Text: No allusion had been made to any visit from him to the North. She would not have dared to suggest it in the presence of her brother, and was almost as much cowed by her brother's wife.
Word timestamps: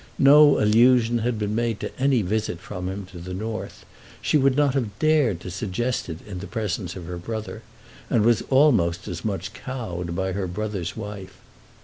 No 0.17 0.59
allusion 0.59 1.19
had 1.19 1.37
been 1.37 1.53
made 1.53 1.79
to 1.81 1.95
any 2.01 2.23
visit 2.23 2.59
from 2.59 2.89
him 2.89 3.05
to 3.11 3.19
the 3.19 3.35
North. 3.35 3.85
She 4.19 4.35
would 4.35 4.57
not 4.57 4.73
have 4.73 4.97
dared 4.97 5.39
to 5.41 5.51
suggest 5.51 6.09
it 6.09 6.25
in 6.25 6.39
the 6.39 6.47
presence 6.47 6.95
of 6.95 7.05
her 7.05 7.19
brother, 7.19 7.61
and 8.09 8.25
was 8.25 8.41
almost 8.49 9.07
as 9.07 9.23
much 9.23 9.53
cowed 9.53 10.15
by 10.15 10.31
her 10.31 10.47
brother's 10.47 10.97
wife. 10.97 11.37